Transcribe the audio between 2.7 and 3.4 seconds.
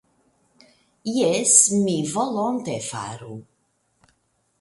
faru.